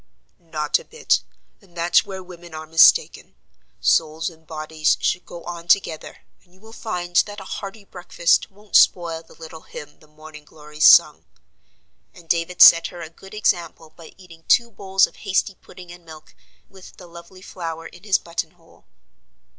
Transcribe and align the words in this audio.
"Not 0.39 0.79
a 0.79 0.83
bit; 0.83 1.21
and 1.61 1.77
that's 1.77 2.03
where 2.05 2.23
women 2.23 2.55
are 2.55 2.65
mistaken. 2.65 3.35
Souls 3.79 4.31
and 4.31 4.47
bodies 4.47 4.97
should 4.99 5.27
go 5.27 5.43
on 5.43 5.67
together; 5.67 6.23
and 6.43 6.51
you 6.55 6.59
will 6.59 6.73
find 6.73 7.17
that 7.27 7.39
a 7.39 7.43
hearty 7.43 7.83
breakfast 7.83 8.49
won't 8.49 8.75
spoil 8.75 9.21
the 9.21 9.35
little 9.35 9.61
hymn 9.61 9.99
the 9.99 10.07
morning 10.07 10.43
glories 10.43 10.89
sung;" 10.89 11.25
and 12.15 12.27
David 12.27 12.63
set 12.63 12.87
her 12.87 13.01
a 13.03 13.11
good 13.11 13.35
example 13.35 13.91
by 13.95 14.15
eating 14.17 14.43
two 14.47 14.71
bowls 14.71 15.05
of 15.05 15.17
hasty 15.17 15.53
pudding 15.53 15.91
and 15.91 16.03
milk, 16.03 16.33
with 16.67 16.97
the 16.97 17.05
lovely 17.05 17.43
flower 17.43 17.85
in 17.85 18.03
his 18.03 18.17
button 18.17 18.49
hole. 18.49 18.85